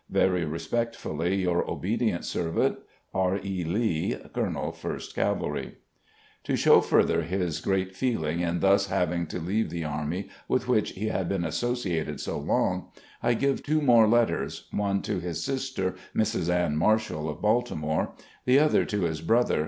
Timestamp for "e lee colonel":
3.45-4.71